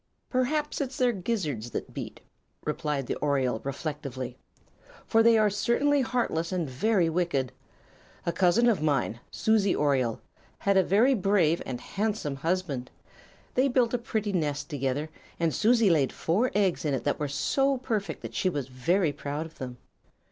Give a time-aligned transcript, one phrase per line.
[0.31, 2.21] "Perhaps it's their gizzards that beat,"
[2.65, 4.35] replied the oriole, reflectively,
[5.05, 7.51] "for they are certainly heartless and very wicked.
[8.25, 10.19] A cousin of mine, Susie Oriole,
[10.57, 12.89] had a very brave and handsome husband.
[13.53, 17.27] They built a pretty nest together and Susie laid four eggs in it that were
[17.27, 19.77] so perfect that she was very proud of them.